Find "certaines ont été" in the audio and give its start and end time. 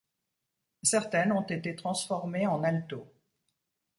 0.81-1.75